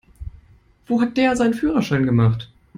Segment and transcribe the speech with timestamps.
[0.87, 2.49] Wo hat der seinen Führerschein gemacht?